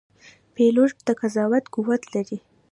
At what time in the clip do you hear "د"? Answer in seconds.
1.07-1.07